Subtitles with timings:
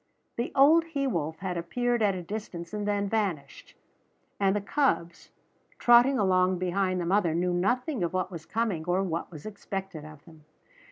[0.35, 3.75] The old he wolf had appeared at a distance and then vanished;
[4.39, 5.29] and the cubs,
[5.77, 10.03] trotting along behind the mother, knew nothing of what was coming or what was expected
[10.03, 10.43] of them.